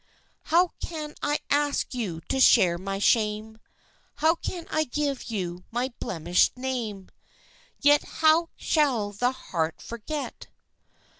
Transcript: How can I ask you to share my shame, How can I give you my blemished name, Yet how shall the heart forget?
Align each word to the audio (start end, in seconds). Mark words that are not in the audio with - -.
How 0.45 0.71
can 0.83 1.13
I 1.21 1.37
ask 1.51 1.93
you 1.93 2.21
to 2.21 2.39
share 2.39 2.79
my 2.79 2.97
shame, 2.97 3.59
How 4.15 4.33
can 4.33 4.65
I 4.71 4.85
give 4.85 5.25
you 5.29 5.63
my 5.69 5.93
blemished 5.99 6.57
name, 6.57 7.11
Yet 7.81 8.01
how 8.01 8.49
shall 8.57 9.11
the 9.11 9.31
heart 9.31 9.79
forget? 9.79 10.47